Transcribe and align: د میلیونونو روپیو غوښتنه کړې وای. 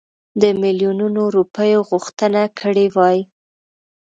د 0.41 0.43
میلیونونو 0.61 1.21
روپیو 1.35 1.79
غوښتنه 1.89 2.41
کړې 2.59 2.85
وای. 2.95 3.19